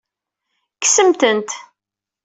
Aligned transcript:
Kksemt-tent. 0.77 1.49